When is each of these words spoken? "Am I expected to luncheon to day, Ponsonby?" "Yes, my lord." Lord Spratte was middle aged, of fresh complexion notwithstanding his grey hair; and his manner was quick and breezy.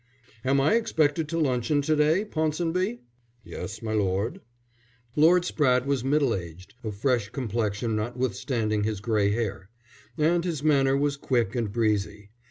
"Am 0.43 0.59
I 0.59 0.73
expected 0.73 1.29
to 1.29 1.37
luncheon 1.37 1.83
to 1.83 1.95
day, 1.95 2.25
Ponsonby?" 2.25 3.01
"Yes, 3.43 3.83
my 3.83 3.93
lord." 3.93 4.41
Lord 5.15 5.43
Spratte 5.43 5.85
was 5.85 6.03
middle 6.03 6.33
aged, 6.33 6.73
of 6.83 6.95
fresh 6.95 7.29
complexion 7.29 7.95
notwithstanding 7.97 8.83
his 8.83 8.99
grey 8.99 9.29
hair; 9.29 9.69
and 10.17 10.43
his 10.43 10.63
manner 10.63 10.97
was 10.97 11.17
quick 11.17 11.55
and 11.55 11.71
breezy. 11.71 12.31